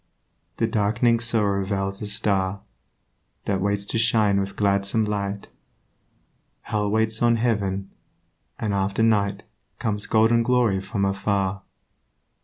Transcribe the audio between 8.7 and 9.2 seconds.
after